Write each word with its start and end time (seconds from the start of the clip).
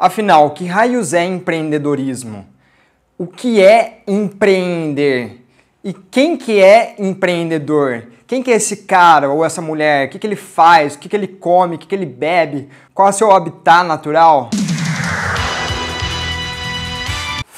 Afinal, 0.00 0.52
que 0.52 0.64
raios 0.64 1.12
é 1.12 1.26
empreendedorismo? 1.26 2.46
O 3.18 3.26
que 3.26 3.60
é 3.60 3.98
empreender? 4.08 5.44
E 5.84 5.92
quem 5.92 6.38
que 6.38 6.58
é 6.58 6.94
empreendedor? 6.98 8.04
Quem 8.26 8.42
que 8.42 8.50
é 8.50 8.54
esse 8.54 8.78
cara 8.78 9.28
ou 9.28 9.44
essa 9.44 9.60
mulher? 9.60 10.06
O 10.06 10.10
que, 10.10 10.18
que 10.18 10.26
ele 10.26 10.36
faz? 10.36 10.94
O 10.94 10.98
que, 11.00 11.06
que 11.06 11.14
ele 11.14 11.26
come? 11.26 11.76
O 11.76 11.78
que, 11.78 11.86
que 11.86 11.94
ele 11.94 12.06
bebe? 12.06 12.70
Qual 12.94 13.08
é 13.08 13.10
o 13.10 13.12
seu 13.12 13.30
habitat 13.30 13.86
natural? 13.86 14.48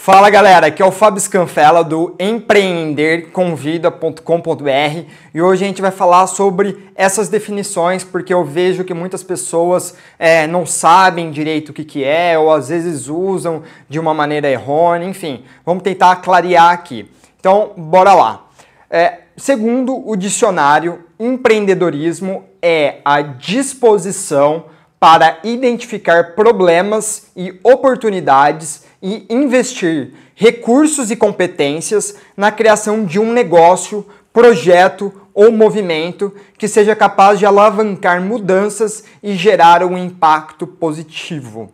Fala 0.04 0.28
galera, 0.30 0.66
aqui 0.66 0.82
é 0.82 0.84
o 0.84 0.90
Fábio 0.90 1.20
Scanfella 1.20 1.84
do 1.84 2.16
empreenderconvida.com.br 2.18 5.06
e 5.32 5.40
hoje 5.40 5.64
a 5.64 5.68
gente 5.68 5.80
vai 5.80 5.92
falar 5.92 6.26
sobre 6.26 6.90
essas 6.96 7.28
definições 7.28 8.02
porque 8.02 8.34
eu 8.34 8.44
vejo 8.44 8.82
que 8.82 8.92
muitas 8.92 9.22
pessoas 9.22 9.94
é, 10.18 10.48
não 10.48 10.66
sabem 10.66 11.30
direito 11.30 11.68
o 11.68 11.72
que, 11.72 11.84
que 11.84 12.02
é 12.02 12.36
ou 12.36 12.52
às 12.52 12.68
vezes 12.68 13.06
usam 13.06 13.62
de 13.88 14.00
uma 14.00 14.12
maneira 14.12 14.50
errônea, 14.50 15.06
enfim, 15.06 15.44
vamos 15.64 15.84
tentar 15.84 16.16
clarear 16.16 16.72
aqui. 16.72 17.08
Então, 17.38 17.70
bora 17.76 18.12
lá. 18.12 18.48
É, 18.90 19.20
segundo 19.36 20.02
o 20.04 20.16
dicionário, 20.16 21.04
empreendedorismo 21.16 22.46
é 22.60 22.96
a 23.04 23.22
disposição 23.22 24.64
para 25.02 25.38
identificar 25.42 26.36
problemas 26.36 27.26
e 27.34 27.58
oportunidades 27.64 28.84
e 29.02 29.26
investir 29.28 30.12
recursos 30.36 31.10
e 31.10 31.16
competências 31.16 32.18
na 32.36 32.52
criação 32.52 33.04
de 33.04 33.18
um 33.18 33.32
negócio, 33.32 34.06
projeto 34.32 35.12
ou 35.34 35.50
movimento 35.50 36.32
que 36.56 36.68
seja 36.68 36.94
capaz 36.94 37.40
de 37.40 37.44
alavancar 37.44 38.22
mudanças 38.22 39.02
e 39.20 39.34
gerar 39.34 39.82
um 39.82 39.98
impacto 39.98 40.68
positivo. 40.68 41.72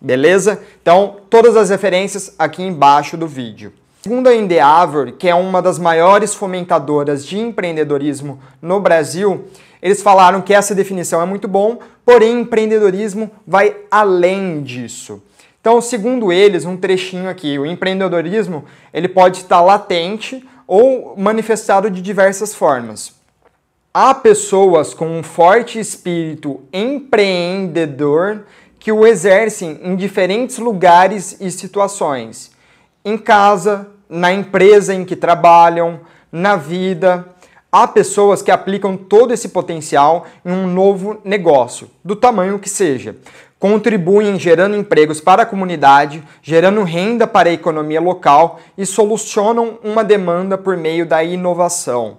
Beleza? 0.00 0.60
Então, 0.82 1.18
todas 1.30 1.56
as 1.56 1.70
referências 1.70 2.34
aqui 2.36 2.64
embaixo 2.64 3.16
do 3.16 3.28
vídeo. 3.28 3.72
Segundo 4.02 4.26
a 4.26 4.34
Endeavor, 4.34 5.12
que 5.12 5.28
é 5.28 5.34
uma 5.34 5.62
das 5.62 5.78
maiores 5.78 6.34
fomentadoras 6.34 7.24
de 7.24 7.38
empreendedorismo 7.38 8.40
no 8.60 8.80
Brasil, 8.80 9.44
eles 9.80 10.02
falaram 10.02 10.40
que 10.40 10.52
essa 10.52 10.74
definição 10.74 11.22
é 11.22 11.24
muito 11.24 11.46
bom, 11.46 11.78
porém 12.08 12.40
empreendedorismo 12.40 13.30
vai 13.46 13.76
além 13.90 14.62
disso. 14.62 15.22
Então, 15.60 15.78
segundo 15.78 16.32
eles, 16.32 16.64
um 16.64 16.74
trechinho 16.74 17.28
aqui, 17.28 17.58
o 17.58 17.66
empreendedorismo 17.66 18.64
ele 18.94 19.08
pode 19.08 19.36
estar 19.36 19.60
latente 19.60 20.42
ou 20.66 21.14
manifestado 21.18 21.90
de 21.90 22.00
diversas 22.00 22.54
formas. 22.54 23.12
Há 23.92 24.14
pessoas 24.14 24.94
com 24.94 25.18
um 25.18 25.22
forte 25.22 25.78
espírito 25.78 26.62
empreendedor 26.72 28.46
que 28.78 28.90
o 28.90 29.06
exercem 29.06 29.78
em 29.82 29.94
diferentes 29.94 30.56
lugares 30.56 31.36
e 31.38 31.50
situações. 31.50 32.52
Em 33.04 33.18
casa, 33.18 33.86
na 34.08 34.32
empresa 34.32 34.94
em 34.94 35.04
que 35.04 35.14
trabalham, 35.14 36.00
na 36.32 36.56
vida. 36.56 37.28
Há 37.70 37.86
pessoas 37.86 38.40
que 38.40 38.50
aplicam 38.50 38.96
todo 38.96 39.34
esse 39.34 39.50
potencial 39.50 40.26
em 40.42 40.50
um 40.50 40.66
novo 40.66 41.20
negócio, 41.22 41.90
do 42.02 42.16
tamanho 42.16 42.58
que 42.58 42.68
seja. 42.68 43.14
Contribuem 43.58 44.38
gerando 44.38 44.74
empregos 44.74 45.20
para 45.20 45.42
a 45.42 45.46
comunidade, 45.46 46.22
gerando 46.42 46.82
renda 46.82 47.26
para 47.26 47.50
a 47.50 47.52
economia 47.52 48.00
local 48.00 48.58
e 48.76 48.86
solucionam 48.86 49.78
uma 49.84 50.02
demanda 50.02 50.56
por 50.56 50.78
meio 50.78 51.04
da 51.04 51.22
inovação. 51.22 52.18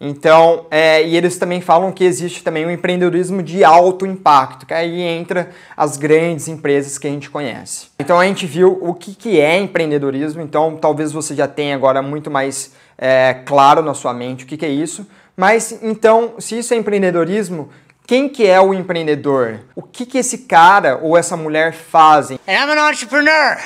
Então, 0.00 0.66
é, 0.70 1.06
e 1.06 1.16
eles 1.16 1.38
também 1.38 1.60
falam 1.60 1.92
que 1.92 2.04
existe 2.04 2.42
também 2.42 2.66
um 2.66 2.70
empreendedorismo 2.70 3.42
de 3.42 3.64
alto 3.64 4.06
impacto, 4.06 4.66
que 4.66 4.74
aí 4.74 5.00
entra 5.00 5.50
as 5.76 5.96
grandes 5.96 6.48
empresas 6.48 6.98
que 6.98 7.06
a 7.06 7.10
gente 7.10 7.30
conhece. 7.30 7.88
Então 7.98 8.20
a 8.20 8.26
gente 8.26 8.46
viu 8.46 8.78
o 8.80 8.94
que, 8.94 9.14
que 9.14 9.40
é 9.40 9.58
empreendedorismo, 9.58 10.42
então 10.42 10.76
talvez 10.76 11.12
você 11.12 11.34
já 11.34 11.48
tenha 11.48 11.74
agora 11.74 12.00
muito 12.00 12.30
mais 12.30 12.72
é, 12.98 13.34
claro 13.44 13.82
na 13.82 13.94
sua 13.94 14.12
mente 14.12 14.44
o 14.44 14.46
que, 14.46 14.56
que 14.56 14.66
é 14.66 14.70
isso. 14.70 15.06
Mas 15.36 15.78
então, 15.82 16.34
se 16.38 16.58
isso 16.58 16.72
é 16.72 16.76
empreendedorismo, 16.76 17.70
quem 18.06 18.28
que 18.28 18.46
é 18.46 18.60
o 18.60 18.72
empreendedor? 18.72 19.60
O 19.74 19.82
que, 19.82 20.06
que 20.06 20.18
esse 20.18 20.38
cara 20.38 20.98
ou 21.02 21.16
essa 21.16 21.36
mulher 21.36 21.72
fazem? 21.72 22.38
And 22.46 22.52
I'm 22.52 22.70
an 22.70 22.90
entrepreneur! 22.90 23.58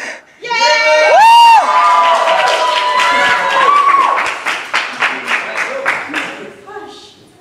Yeah! 0.42 1.10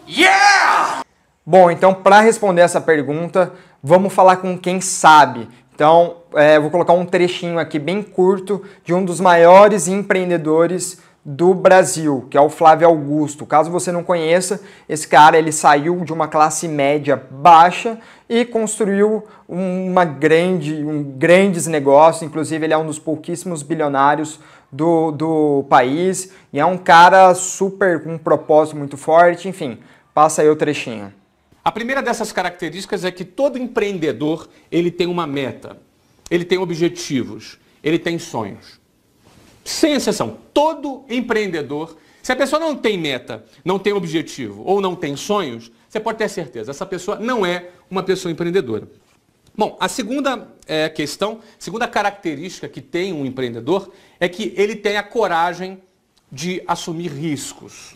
Yeah! 0.08 1.02
Bom, 1.46 1.72
então 1.72 1.94
para 1.94 2.20
responder 2.20 2.62
essa 2.62 2.82
pergunta, 2.82 3.54
vamos 3.82 4.14
falar 4.14 4.38
com 4.38 4.58
quem 4.58 4.82
sabe. 4.82 5.48
Então, 5.74 6.18
é, 6.36 6.60
vou 6.60 6.70
colocar 6.70 6.92
um 6.92 7.06
trechinho 7.06 7.58
aqui 7.58 7.80
bem 7.80 8.04
curto 8.04 8.62
de 8.84 8.94
um 8.94 9.06
dos 9.06 9.22
maiores 9.22 9.88
empreendedores 9.88 11.00
do 11.32 11.54
Brasil, 11.54 12.26
que 12.28 12.36
é 12.36 12.42
o 12.42 12.50
Flávio 12.50 12.88
Augusto. 12.88 13.46
Caso 13.46 13.70
você 13.70 13.92
não 13.92 14.04
conheça, 14.04 14.60
esse 14.88 15.08
cara 15.08 15.38
ele 15.38 15.52
saiu 15.52 16.04
de 16.04 16.12
uma 16.12 16.28
classe 16.28 16.68
média 16.68 17.16
baixa 17.30 18.00
e 18.28 18.44
construiu 18.44 19.24
uma 19.48 20.04
grande, 20.04 20.84
um 20.84 21.04
grandes 21.04 21.68
negócios. 21.68 22.24
Inclusive, 22.24 22.66
ele 22.66 22.74
é 22.74 22.78
um 22.78 22.88
dos 22.88 22.98
pouquíssimos 22.98 23.62
bilionários 23.62 24.40
do, 24.72 25.12
do 25.12 25.66
país 25.70 26.34
e 26.52 26.60
é 26.60 26.66
um 26.66 26.80
cara 26.80 27.36
super 27.36 28.04
com 28.04 28.16
um 28.16 28.18
propósito 28.18 28.76
muito 28.76 28.98
forte. 28.98 29.48
Enfim, 29.48 29.78
passa 30.16 30.42
aí 30.42 30.50
o 30.50 30.56
trechinho. 30.56 31.14
A 31.64 31.72
primeira 31.72 32.02
dessas 32.02 32.32
características 32.32 33.06
é 33.06 33.12
que 33.12 33.24
todo 33.24 33.60
empreendedor 33.60 34.50
ele 34.72 34.90
tem 34.90 35.06
uma 35.06 35.28
meta, 35.28 35.78
ele 36.32 36.44
tem 36.44 36.58
objetivos, 36.58 37.60
ele 37.84 38.00
tem 38.00 38.18
sonhos. 38.18 38.79
Sem 39.70 39.94
exceção, 39.94 40.36
todo 40.52 41.06
empreendedor, 41.08 41.96
se 42.24 42.32
a 42.32 42.36
pessoa 42.36 42.60
não 42.60 42.76
tem 42.76 42.98
meta, 42.98 43.46
não 43.64 43.78
tem 43.78 43.94
objetivo 43.94 44.64
ou 44.66 44.82
não 44.82 44.96
tem 44.96 45.16
sonhos, 45.16 45.72
você 45.88 46.00
pode 46.00 46.18
ter 46.18 46.28
certeza, 46.28 46.72
essa 46.72 46.88
pessoa 46.88 47.20
não 47.20 47.46
é 47.46 47.70
uma 47.88 48.02
pessoa 48.02 48.32
empreendedora. 48.32 48.90
Bom, 49.56 49.78
a 49.80 49.88
segunda 49.88 50.48
é, 50.66 50.90
questão, 50.90 51.42
segunda 51.60 51.88
característica 51.88 52.68
que 52.68 52.82
tem 52.82 53.14
um 53.14 53.24
empreendedor 53.24 53.94
é 54.20 54.28
que 54.28 54.56
ele 54.58 54.76
tem 54.76 54.98
a 54.98 55.04
coragem 55.04 55.80
de 56.32 56.64
assumir 56.66 57.12
riscos. 57.12 57.94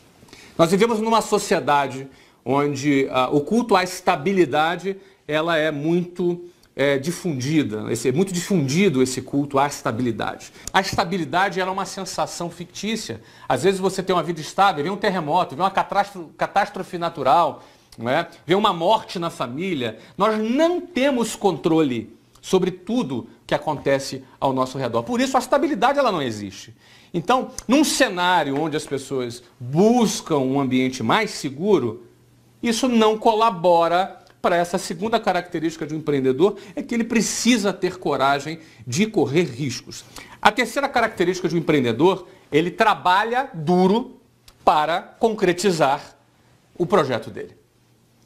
Nós 0.55 0.69
vivemos 0.69 0.99
numa 0.99 1.21
sociedade 1.23 2.07
onde 2.45 3.05
uh, 3.05 3.35
o 3.35 3.41
culto 3.41 3.75
à 3.75 3.83
estabilidade 3.83 4.95
ela 5.27 5.57
é 5.57 5.71
muito 5.71 6.45
é, 6.75 6.97
difundida, 6.97 7.91
esse, 7.91 8.09
é 8.09 8.11
muito 8.11 8.33
difundido 8.33 9.01
esse 9.01 9.21
culto 9.21 9.59
à 9.59 9.67
estabilidade. 9.67 10.51
A 10.71 10.81
estabilidade 10.81 11.59
ela 11.59 11.69
é 11.69 11.73
uma 11.73 11.85
sensação 11.85 12.49
fictícia. 12.49 13.21
Às 13.47 13.63
vezes 13.63 13.79
você 13.79 14.01
tem 14.01 14.15
uma 14.15 14.23
vida 14.23 14.41
estável, 14.41 14.83
vem 14.83 14.91
um 14.91 14.97
terremoto, 14.97 15.55
vem 15.55 15.63
uma 15.63 15.71
catástrofe, 15.71 16.29
catástrofe 16.37 16.97
natural, 16.97 17.63
não 17.97 18.09
é? 18.09 18.27
vem 18.45 18.57
uma 18.57 18.73
morte 18.73 19.19
na 19.19 19.29
família. 19.29 19.99
Nós 20.17 20.37
não 20.39 20.81
temos 20.81 21.35
controle 21.35 22.17
sobre 22.41 22.71
tudo 22.71 23.29
que 23.45 23.53
acontece 23.53 24.23
ao 24.39 24.51
nosso 24.51 24.77
redor. 24.77 25.03
Por 25.03 25.21
isso 25.21 25.37
a 25.37 25.39
estabilidade 25.39 25.99
ela 25.99 26.11
não 26.11 26.21
existe. 26.21 26.75
Então, 27.13 27.51
num 27.67 27.83
cenário 27.83 28.59
onde 28.59 28.75
as 28.75 28.87
pessoas 28.87 29.43
buscam 29.59 30.39
um 30.39 30.59
ambiente 30.59 31.03
mais 31.03 31.29
seguro, 31.29 32.07
isso 32.61 32.87
não 32.87 33.17
colabora 33.17 34.22
para 34.43 34.57
essa 34.57 34.77
segunda 34.77 35.21
característica 35.21 35.87
de 35.87 35.95
um 35.95 35.99
empreendedor, 35.99 36.57
é 36.75 36.83
que 36.83 36.93
ele 36.93 37.05
precisa 37.05 37.71
ter 37.71 37.97
coragem 37.97 38.59
de 38.85 39.07
correr 39.07 39.43
riscos. 39.43 40.03
A 40.41 40.51
terceira 40.51 40.89
característica 40.89 41.47
de 41.47 41.55
um 41.55 41.59
empreendedor, 41.59 42.27
ele 42.51 42.69
trabalha 42.69 43.49
duro 43.53 44.19
para 44.65 45.01
concretizar 45.01 46.17
o 46.77 46.85
projeto 46.85 47.31
dele. 47.31 47.55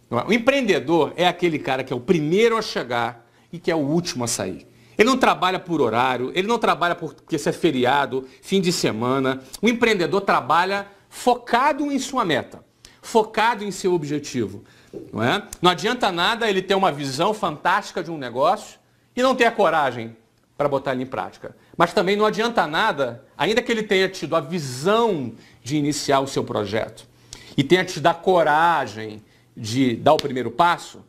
É? 0.09 0.15
O 0.27 0.33
empreendedor 0.33 1.13
é 1.15 1.27
aquele 1.27 1.59
cara 1.59 1.83
que 1.83 1.93
é 1.93 1.95
o 1.95 1.99
primeiro 1.99 2.57
a 2.57 2.63
chegar 2.63 3.29
e 3.53 3.59
que 3.59 3.69
é 3.69 3.75
o 3.75 3.79
último 3.79 4.23
a 4.23 4.27
sair. 4.27 4.65
Ele 4.97 5.07
não 5.07 5.17
trabalha 5.17 5.59
por 5.59 5.79
horário, 5.79 6.31
ele 6.33 6.47
não 6.47 6.57
trabalha 6.57 6.95
porque 6.95 7.35
isso 7.35 7.47
é 7.47 7.51
feriado, 7.51 8.27
fim 8.41 8.59
de 8.59 8.71
semana. 8.71 9.43
O 9.61 9.69
empreendedor 9.69 10.21
trabalha 10.21 10.87
focado 11.09 11.91
em 11.91 11.99
sua 11.99 12.25
meta 12.25 12.65
focado 13.07 13.63
em 13.63 13.71
seu 13.71 13.93
objetivo. 13.93 14.65
Não, 15.11 15.23
é? 15.23 15.43
não 15.61 15.71
adianta 15.71 16.11
nada 16.11 16.49
ele 16.49 16.61
ter 16.61 16.75
uma 16.75 16.91
visão 16.91 17.33
fantástica 17.33 18.03
de 18.03 18.11
um 18.11 18.17
negócio 18.17 18.79
e 19.15 19.21
não 19.21 19.35
ter 19.35 19.45
a 19.45 19.51
coragem 19.51 20.15
para 20.57 20.67
botar 20.67 20.93
ele 20.93 21.03
em 21.03 21.07
prática. 21.07 21.55
Mas 21.77 21.93
também 21.93 22.15
não 22.15 22.25
adianta 22.25 22.65
nada, 22.65 23.23
ainda 23.37 23.61
que 23.61 23.71
ele 23.71 23.83
tenha 23.83 24.09
tido 24.09 24.35
a 24.35 24.39
visão 24.39 25.33
de 25.63 25.77
iniciar 25.77 26.19
o 26.19 26.27
seu 26.27 26.43
projeto 26.43 27.05
e 27.55 27.63
tenha 27.63 27.85
tido 27.85 28.07
a 28.07 28.13
coragem 28.13 29.21
de 29.55 29.95
dar 29.95 30.13
o 30.13 30.17
primeiro 30.17 30.51
passo, 30.51 31.03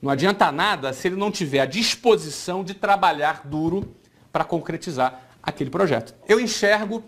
não 0.00 0.10
adianta 0.10 0.50
nada 0.50 0.92
se 0.92 1.08
ele 1.08 1.16
não 1.16 1.30
tiver 1.30 1.60
a 1.60 1.66
disposição 1.66 2.64
de 2.64 2.74
trabalhar 2.74 3.42
duro 3.44 3.94
para 4.32 4.44
concretizar 4.44 5.28
aquele 5.42 5.70
projeto. 5.70 6.14
Eu 6.26 6.40
enxergo 6.40 7.02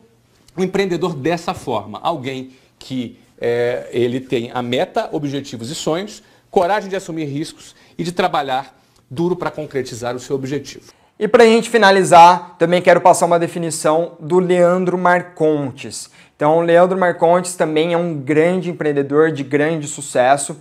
o 0.56 0.62
empreendedor 0.62 1.14
dessa 1.14 1.54
forma, 1.54 1.98
alguém 2.02 2.52
que 2.78 3.18
é, 3.44 3.88
ele 3.90 4.20
tem 4.20 4.52
a 4.54 4.62
meta, 4.62 5.08
objetivos 5.10 5.68
e 5.68 5.74
sonhos, 5.74 6.22
coragem 6.48 6.88
de 6.88 6.94
assumir 6.94 7.24
riscos 7.24 7.74
e 7.98 8.04
de 8.04 8.12
trabalhar 8.12 8.78
duro 9.10 9.34
para 9.34 9.50
concretizar 9.50 10.14
o 10.14 10.20
seu 10.20 10.36
objetivo. 10.36 10.92
E 11.18 11.26
para 11.26 11.42
a 11.42 11.46
gente 11.46 11.68
finalizar, 11.68 12.56
também 12.56 12.80
quero 12.80 13.00
passar 13.00 13.26
uma 13.26 13.38
definição 13.38 14.12
do 14.20 14.38
Leandro 14.38 14.96
Marcontes. 14.96 16.08
Então, 16.36 16.60
Leandro 16.60 16.96
Marcontes 16.96 17.56
também 17.56 17.92
é 17.92 17.96
um 17.96 18.14
grande 18.14 18.70
empreendedor 18.70 19.32
de 19.32 19.42
grande 19.42 19.88
sucesso. 19.88 20.56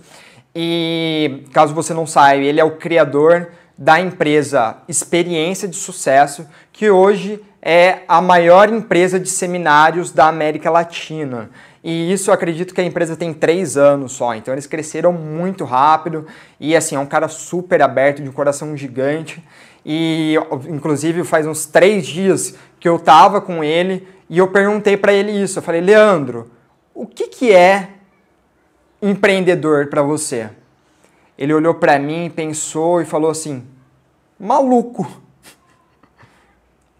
E 0.54 1.44
caso 1.52 1.72
você 1.74 1.94
não 1.94 2.06
saiba, 2.06 2.44
ele 2.44 2.60
é 2.60 2.64
o 2.64 2.76
criador 2.76 3.52
da 3.78 4.00
empresa 4.00 4.76
Experiência 4.88 5.66
de 5.66 5.76
Sucesso, 5.76 6.46
que 6.72 6.90
hoje 6.90 7.40
é 7.60 8.00
a 8.08 8.20
maior 8.20 8.68
empresa 8.68 9.18
de 9.18 9.28
seminários 9.30 10.10
da 10.10 10.26
América 10.26 10.70
Latina. 10.70 11.48
E 11.84 12.12
isso 12.12 12.30
eu 12.30 12.34
acredito 12.34 12.72
que 12.72 12.80
a 12.80 12.84
empresa 12.84 13.16
tem 13.16 13.34
três 13.34 13.76
anos 13.76 14.12
só, 14.12 14.34
então 14.34 14.54
eles 14.54 14.66
cresceram 14.66 15.12
muito 15.12 15.64
rápido 15.64 16.26
e 16.60 16.76
assim, 16.76 16.94
é 16.94 16.98
um 16.98 17.06
cara 17.06 17.26
super 17.26 17.82
aberto, 17.82 18.22
de 18.22 18.28
um 18.28 18.32
coração 18.32 18.76
gigante. 18.76 19.42
E 19.84 20.36
inclusive 20.68 21.24
faz 21.24 21.44
uns 21.44 21.66
três 21.66 22.06
dias 22.06 22.54
que 22.78 22.88
eu 22.88 23.00
tava 23.00 23.40
com 23.40 23.64
ele 23.64 24.06
e 24.30 24.38
eu 24.38 24.48
perguntei 24.48 24.96
para 24.96 25.12
ele 25.12 25.32
isso. 25.32 25.58
Eu 25.58 25.62
falei, 25.62 25.80
Leandro, 25.80 26.50
o 26.94 27.04
que, 27.04 27.26
que 27.26 27.52
é 27.52 27.88
empreendedor 29.00 29.88
para 29.88 30.02
você? 30.02 30.50
Ele 31.36 31.52
olhou 31.52 31.74
para 31.74 31.98
mim, 31.98 32.30
pensou 32.34 33.00
e 33.00 33.04
falou 33.04 33.30
assim: 33.30 33.66
maluco. 34.38 35.06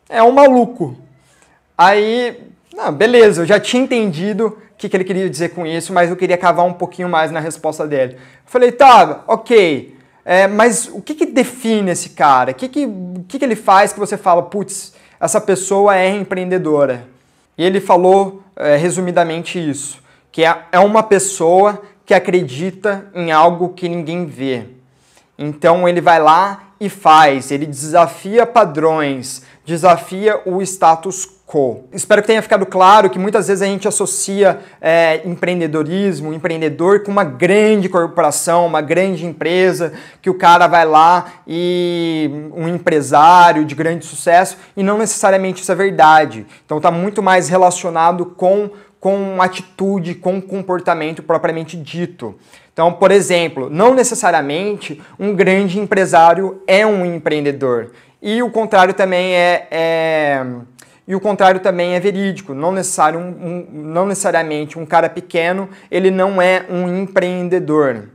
É 0.09 0.23
um 0.23 0.31
maluco. 0.31 0.95
Aí, 1.79 2.53
não, 2.75 2.93
beleza, 2.93 3.41
eu 3.41 3.47
já 3.47 3.59
tinha 3.59 3.83
entendido 3.83 4.59
que, 4.83 4.89
que 4.89 4.97
ele 4.97 5.05
queria 5.05 5.31
dizer 5.31 5.51
com 5.51 5.65
isso, 5.65 5.93
mas 5.93 6.11
eu 6.11 6.17
queria 6.17 6.37
cavar 6.37 6.67
um 6.67 6.73
pouquinho 6.73 7.09
mais 7.09 7.31
na 7.31 7.39
resposta 7.39 7.87
dele. 7.87 8.15
Eu 8.15 8.19
falei, 8.47 8.73
tá, 8.73 9.23
ok, 9.29 9.97
é, 10.25 10.49
mas 10.49 10.91
o 10.93 11.01
que, 11.01 11.15
que 11.15 11.27
define 11.27 11.93
esse 11.93 12.11
cara? 12.11 12.51
O 12.51 12.55
que, 12.55 12.69
que, 12.69 12.89
que, 13.29 13.39
que 13.39 13.45
ele 13.45 13.55
faz 13.55 13.93
que 13.93 14.01
você 14.01 14.17
fala, 14.17 14.43
putz, 14.43 14.93
essa 15.21 15.41
pessoa 15.41 15.97
é 15.97 16.09
empreendedora? 16.09 17.07
E 17.57 17.65
ele 17.65 17.81
falou 17.81 18.43
é, 18.57 18.77
resumidamente 18.77 19.59
isso, 19.59 20.03
que 20.33 20.45
é, 20.45 20.65
é 20.73 20.81
uma 20.81 21.03
pessoa 21.03 21.81
que 22.05 22.13
acredita 22.13 23.07
em 23.15 23.31
algo 23.31 23.69
que 23.69 23.89
ninguém 23.89 24.27
vê. 24.27 24.65
Então 25.39 25.89
ele 25.89 26.01
vai 26.01 26.21
lá 26.21 26.72
e 26.83 26.89
faz, 26.89 27.53
ele 27.53 27.65
desafia 27.65 28.45
padrões, 28.45 29.45
desafia 29.65 30.41
o 30.45 30.61
status 30.61 31.29
quo. 31.47 31.85
Espero 31.93 32.23
que 32.23 32.27
tenha 32.27 32.43
ficado 32.43 32.67
claro 32.67 33.09
que 33.09 33.21
muitas 33.21 33.47
vezes 33.47 33.63
a 33.63 33.67
gente 33.67 33.87
associa 33.87 34.59
é, 34.81 35.21
empreendedorismo, 35.25 36.35
empreendedor 36.35 37.05
com 37.05 37.13
uma 37.13 37.23
grande 37.23 37.89
corporação, 37.89 38.67
uma 38.67 38.81
grande 38.81 39.25
empresa, 39.25 39.93
que 40.21 40.29
o 40.29 40.35
cara 40.35 40.67
vai 40.67 40.85
lá 40.85 41.27
e 41.47 42.29
um 42.53 42.67
empresário 42.67 43.65
de 43.65 43.77
grande 43.77 44.05
sucesso, 44.05 44.57
e 44.77 44.83
não 44.83 44.99
necessariamente 44.99 45.63
isso 45.63 45.71
é 45.71 45.77
verdade. 45.77 46.45
Então 46.67 46.79
está 46.79 46.91
muito 46.91 47.23
mais 47.23 47.49
relacionado 47.49 48.27
com 48.27 48.71
com 49.03 49.43
atitude, 49.43 50.15
com 50.15 50.41
comportamento 50.41 51.25
propriamente 51.25 51.77
dito. 51.77 52.39
Então, 52.73 52.93
por 52.93 53.11
exemplo, 53.11 53.69
não 53.69 53.95
necessariamente 53.95 55.03
um 55.19 55.35
grande 55.35 55.81
empresário 55.81 56.63
é 56.69 56.87
um 56.87 57.05
empreendedor. 57.05 57.91
E 58.23 58.41
o 58.45 58.49
contrário 58.49 58.95
também 58.95 59.35
é, 59.35 59.67
é 59.73 60.47
e 61.09 61.17
o 61.17 61.21
contrário 61.21 61.59
também 61.59 61.97
é 61.97 62.01
verídico. 62.01 62.55
Não, 62.55 62.71
necessário 62.71 63.19
um, 63.19 63.27
um, 63.27 63.67
não 63.73 64.07
necessariamente 64.07 64.79
um 64.79 64.87
cara 64.87 65.11
pequeno 65.11 65.69
ele 65.91 66.09
não 66.09 66.41
é 66.41 66.65
um 66.71 67.03
empreendedor. 67.03 68.09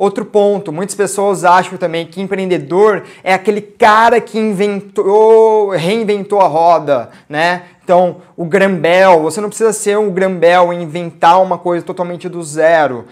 Outro 0.00 0.24
ponto, 0.24 0.72
muitas 0.72 0.94
pessoas 0.94 1.44
acham 1.44 1.76
também 1.76 2.06
que 2.06 2.22
empreendedor 2.22 3.02
é 3.22 3.34
aquele 3.34 3.60
cara 3.60 4.18
que 4.18 4.38
inventou, 4.38 5.72
reinventou 5.72 6.40
a 6.40 6.46
roda, 6.46 7.10
né? 7.28 7.64
Então, 7.84 8.16
o 8.34 8.46
Grambel, 8.46 9.20
você 9.20 9.42
não 9.42 9.50
precisa 9.50 9.74
ser 9.74 9.98
um 9.98 10.10
Grambel 10.10 10.72
e 10.72 10.82
inventar 10.82 11.42
uma 11.42 11.58
coisa 11.58 11.84
totalmente 11.84 12.30
do 12.30 12.42
zero. 12.42 13.04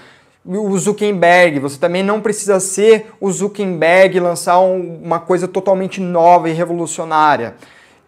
O 0.43 0.79
Zuckerberg, 0.79 1.59
você 1.59 1.79
também 1.79 2.03
não 2.03 2.23
precisa 2.23 2.59
ser 2.59 3.11
o 3.21 3.31
Zuckerberg 3.31 4.17
e 4.17 4.21
lançar 4.21 4.59
um, 4.59 5.03
uma 5.05 5.21
coisa 5.21 5.47
totalmente 5.47 6.01
nova 6.01 6.49
e 6.49 6.55
revolucionária. 6.55 7.57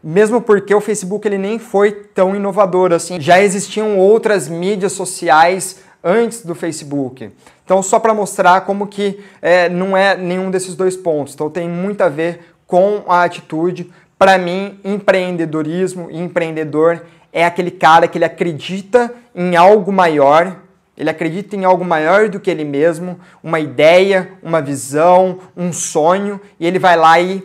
Mesmo 0.03 0.41
porque 0.41 0.75
o 0.75 0.81
Facebook 0.81 1.29
ele 1.29 1.37
nem 1.37 1.59
foi 1.59 1.93
tão 1.93 2.35
inovador 2.35 2.95
assim. 2.95 3.21
Já 3.21 3.43
existiam 3.43 3.99
outras 3.99 4.49
mídias 4.49 4.93
sociais 4.93 5.90
antes 6.03 6.45
do 6.45 6.55
Facebook. 6.55 7.31
Então, 7.65 7.83
só 7.83 7.99
para 7.99 8.15
mostrar 8.15 8.63
como 8.63 8.87
que 8.87 9.21
é, 9.41 9.69
não 9.69 9.97
é 9.97 10.17
nenhum 10.17 10.51
desses 10.51 10.75
dois 10.75 10.97
pontos. 10.97 11.35
Então, 11.35 11.49
tem 11.51 11.69
muito 11.69 12.01
a 12.03 12.09
ver 12.09 12.55
com 12.67 13.05
a 13.09 13.25
atitude. 13.25 13.91
Para 14.19 14.39
mim, 14.39 14.79
empreendedorismo 14.85 16.09
e 16.11 16.19
empreendedor 16.19 17.03
é 17.33 17.45
aquele 17.45 17.71
cara 17.71 18.09
que 18.09 18.19
ele 18.19 18.25
acredita 18.25 19.15
em 19.35 19.57
algo 19.57 19.93
maior, 19.93 20.57
ele 20.97 21.09
acredita 21.09 21.57
em 21.57 21.65
algo 21.65 21.85
maior 21.85 22.29
do 22.29 22.39
que 22.39 22.51
ele 22.51 22.65
mesmo, 22.65 23.19
uma 23.43 23.59
ideia, 23.59 24.33
uma 24.43 24.61
visão, 24.61 25.39
um 25.57 25.73
sonho, 25.73 26.41
e 26.59 26.67
ele 26.67 26.79
vai 26.79 26.97
lá 26.97 27.19
e 27.21 27.43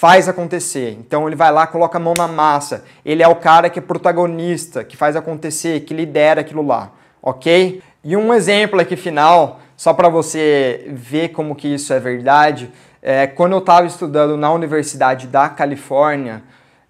faz 0.00 0.28
acontecer. 0.28 0.96
Então 0.98 1.26
ele 1.26 1.36
vai 1.36 1.52
lá, 1.52 1.66
coloca 1.66 1.98
a 1.98 2.00
mão 2.00 2.14
na 2.16 2.26
massa. 2.26 2.84
Ele 3.04 3.22
é 3.22 3.28
o 3.28 3.36
cara 3.36 3.70
que 3.70 3.78
é 3.78 3.82
protagonista, 3.82 4.82
que 4.82 4.96
faz 4.96 5.14
acontecer, 5.14 5.80
que 5.80 5.94
lidera 5.94 6.40
aquilo 6.40 6.66
lá, 6.66 6.92
ok? 7.22 7.82
E 8.02 8.16
um 8.16 8.32
exemplo 8.32 8.80
aqui 8.80 8.96
final, 8.96 9.60
só 9.76 9.92
para 9.92 10.08
você 10.08 10.86
ver 10.88 11.28
como 11.30 11.54
que 11.54 11.68
isso 11.68 11.92
é 11.92 12.00
verdade, 12.00 12.70
é, 13.02 13.26
quando 13.26 13.52
eu 13.52 13.58
estava 13.58 13.86
estudando 13.86 14.36
na 14.36 14.52
Universidade 14.52 15.26
da 15.26 15.48
Califórnia, 15.48 16.42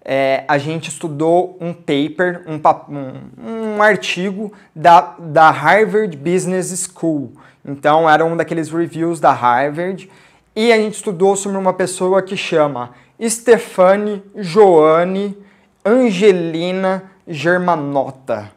é, 0.03 0.43
a 0.47 0.57
gente 0.57 0.89
estudou 0.89 1.57
um 1.61 1.73
paper, 1.73 2.43
um, 2.47 3.77
um, 3.77 3.81
artigo 3.81 4.51
da, 4.75 5.15
da 5.19 5.51
Harvard 5.51 6.15
Business 6.17 6.89
School. 6.91 7.33
Então, 7.63 8.09
era 8.09 8.25
um 8.25 8.35
daqueles 8.35 8.69
reviews 8.69 9.19
da 9.19 9.31
Harvard. 9.31 10.09
E 10.55 10.73
a 10.73 10.77
gente 10.77 10.95
estudou 10.95 11.35
sobre 11.35 11.57
uma 11.57 11.73
pessoa 11.73 12.21
que 12.21 12.35
chama 12.35 12.91
Stefane 13.21 14.23
Joane 14.35 15.37
Angelina 15.85 17.03
Germanota. 17.27 18.51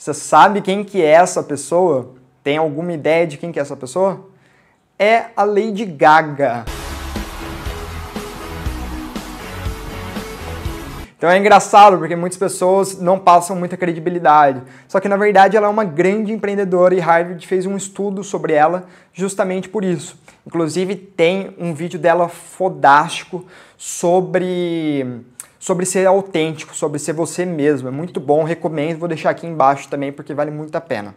Você 0.00 0.14
sabe 0.14 0.62
quem 0.62 0.82
que 0.82 1.02
é 1.02 1.10
essa 1.10 1.42
pessoa? 1.42 2.14
Tem 2.42 2.56
alguma 2.56 2.90
ideia 2.90 3.26
de 3.26 3.36
quem 3.36 3.52
que 3.52 3.58
é 3.58 3.62
essa 3.62 3.76
pessoa? 3.76 4.30
É 4.98 5.26
a 5.36 5.44
Lady 5.44 5.84
Gaga. 5.84 6.64
Então 11.18 11.28
é 11.28 11.36
engraçado 11.36 11.98
porque 11.98 12.16
muitas 12.16 12.38
pessoas 12.38 12.98
não 12.98 13.18
passam 13.18 13.54
muita 13.54 13.76
credibilidade. 13.76 14.62
Só 14.88 15.00
que 15.00 15.06
na 15.06 15.18
verdade 15.18 15.58
ela 15.58 15.66
é 15.66 15.70
uma 15.70 15.84
grande 15.84 16.32
empreendedora 16.32 16.94
e 16.94 16.98
Harvard 16.98 17.46
fez 17.46 17.66
um 17.66 17.76
estudo 17.76 18.24
sobre 18.24 18.54
ela 18.54 18.86
justamente 19.12 19.68
por 19.68 19.84
isso. 19.84 20.18
Inclusive 20.46 20.96
tem 20.96 21.54
um 21.58 21.74
vídeo 21.74 21.98
dela 21.98 22.26
fodástico 22.26 23.44
sobre 23.76 25.26
sobre 25.60 25.84
ser 25.84 26.06
autêntico, 26.06 26.74
sobre 26.74 26.98
ser 26.98 27.12
você 27.12 27.44
mesmo. 27.44 27.86
É 27.86 27.90
muito 27.90 28.18
bom, 28.18 28.42
recomendo, 28.42 28.98
vou 28.98 29.08
deixar 29.08 29.30
aqui 29.30 29.46
embaixo 29.46 29.88
também 29.88 30.10
porque 30.10 30.32
vale 30.32 30.50
muito 30.50 30.74
a 30.74 30.80
pena. 30.80 31.14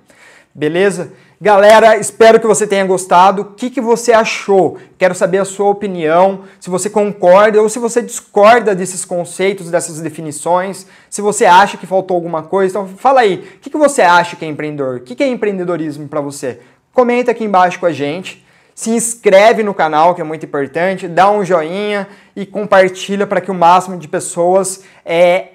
Beleza? 0.54 1.14
Galera, 1.42 1.98
espero 1.98 2.40
que 2.40 2.46
você 2.46 2.68
tenha 2.68 2.86
gostado. 2.86 3.42
O 3.42 3.46
que, 3.46 3.72
que 3.72 3.82
você 3.82 4.14
achou? 4.14 4.78
Quero 5.00 5.16
saber 5.16 5.40
a 5.40 5.46
sua 5.46 5.68
opinião, 5.68 6.42
se 6.60 6.70
você 6.70 6.90
concorda 6.90 7.60
ou 7.60 7.68
se 7.70 7.80
você 7.80 8.04
discorda 8.04 8.76
desses 8.76 9.04
conceitos, 9.04 9.72
dessas 9.72 10.00
definições, 10.00 10.86
se 11.10 11.22
você 11.22 11.46
acha 11.46 11.78
que 11.78 11.88
faltou 11.88 12.14
alguma 12.14 12.44
coisa. 12.44 12.72
Então, 12.72 12.88
fala 12.98 13.22
aí, 13.22 13.36
o 13.56 13.60
que, 13.60 13.70
que 13.70 13.78
você 13.78 14.04
acha 14.04 14.36
que 14.36 14.46
é 14.46 14.48
empreendedor? 14.48 14.98
O 14.98 15.00
que, 15.00 15.16
que 15.16 15.24
é 15.24 15.28
empreendedorismo 15.28 16.08
para 16.08 16.22
você? 16.22 16.60
Comenta 16.94 17.32
aqui 17.32 17.44
embaixo 17.44 17.80
com 17.80 17.88
a 17.88 17.92
gente 17.92 18.43
se 18.76 18.90
inscreve 18.90 19.64
no 19.64 19.74
canal, 19.74 20.16
que 20.16 20.22
é 20.22 20.24
muito 20.24 20.46
importante, 20.46 21.08
dá 21.08 21.30
um 21.30 21.44
joinha 21.46 22.08
e 22.36 22.46
compartilha 22.46 23.28
para 23.28 23.42
que 23.42 23.52
o 23.52 23.54
máximo 23.54 23.98
de 23.98 24.08
pessoas 24.08 24.84
é, 25.06 25.50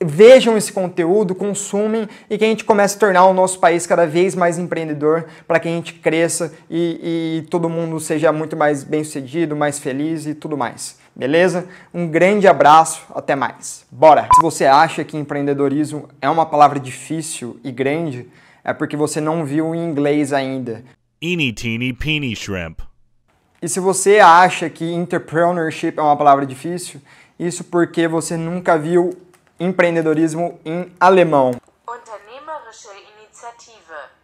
vejam 0.00 0.56
esse 0.56 0.72
conteúdo, 0.72 1.34
consumem 1.34 2.08
e 2.30 2.38
que 2.38 2.44
a 2.44 2.48
gente 2.48 2.64
comece 2.64 2.96
a 2.96 3.00
tornar 3.00 3.26
o 3.26 3.32
nosso 3.32 3.58
país 3.58 3.86
cada 3.86 4.06
vez 4.06 4.34
mais 4.34 4.58
empreendedor, 4.58 5.26
para 5.46 5.58
que 5.58 5.68
a 5.68 5.70
gente 5.70 5.94
cresça 5.94 6.52
e, 6.70 7.40
e 7.42 7.50
todo 7.50 7.68
mundo 7.68 7.98
seja 7.98 8.32
muito 8.32 8.56
mais 8.56 8.84
bem 8.84 9.02
sucedido, 9.02 9.56
mais 9.56 9.78
feliz 9.78 10.26
e 10.26 10.34
tudo 10.34 10.56
mais. 10.56 10.98
Beleza? 11.16 11.66
Um 11.92 12.06
grande 12.06 12.46
abraço, 12.46 13.02
até 13.12 13.34
mais. 13.34 13.84
Bora! 13.90 14.28
Se 14.36 14.40
você 14.40 14.66
acha 14.66 15.02
que 15.02 15.16
empreendedorismo 15.16 16.08
é 16.22 16.30
uma 16.30 16.46
palavra 16.46 16.78
difícil 16.78 17.58
e 17.64 17.72
grande, 17.72 18.28
é 18.62 18.72
porque 18.72 18.96
você 18.96 19.20
não 19.20 19.44
viu 19.44 19.74
em 19.74 19.84
inglês 19.84 20.32
ainda. 20.32 20.84
Eeny 21.20 21.52
teeny 21.52 21.92
peeny 21.92 22.36
shrimp. 22.36 22.80
E 23.60 23.68
se 23.68 23.80
você 23.80 24.20
acha 24.20 24.70
que 24.70 24.84
entrepreneurship 24.84 25.94
é 25.98 26.00
uma 26.00 26.16
palavra 26.16 26.46
difícil, 26.46 27.00
isso 27.36 27.64
porque 27.64 28.06
você 28.06 28.36
nunca 28.36 28.78
viu 28.78 29.10
empreendedorismo 29.58 30.60
em 30.64 30.92
alemão. 31.00 31.50
Unternehmerische 31.88 32.88
Initiative. 33.18 34.17